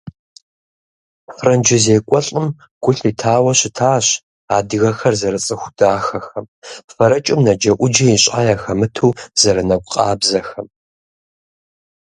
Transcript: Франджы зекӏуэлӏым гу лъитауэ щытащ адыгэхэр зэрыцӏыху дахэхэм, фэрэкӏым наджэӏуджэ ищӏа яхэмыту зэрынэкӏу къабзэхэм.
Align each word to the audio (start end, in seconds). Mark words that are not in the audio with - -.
Франджы 1.37 1.77
зекӏуэлӏым 1.83 2.47
гу 2.83 2.91
лъитауэ 2.97 3.51
щытащ 3.59 4.05
адыгэхэр 4.55 5.15
зэрыцӏыху 5.19 5.71
дахэхэм, 5.77 6.45
фэрэкӏым 6.95 7.39
наджэӏуджэ 7.45 8.05
ищӏа 8.15 8.41
яхэмыту 8.53 9.17
зэрынэкӏу 9.39 9.89
къабзэхэм. 9.91 10.67